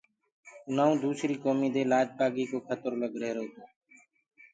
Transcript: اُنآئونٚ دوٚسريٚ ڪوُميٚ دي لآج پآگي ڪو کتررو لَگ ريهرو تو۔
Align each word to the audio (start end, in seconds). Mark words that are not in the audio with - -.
اُنآئونٚ 0.67 0.99
دوٚسريٚ 1.03 1.41
ڪوُميٚ 1.43 1.73
دي 1.75 1.83
لآج 1.91 2.07
پآگي 2.17 2.45
ڪو 2.51 2.57
کتررو 2.67 2.99
لَگ 3.03 3.13
ريهرو 3.21 3.45
تو۔ 3.53 3.61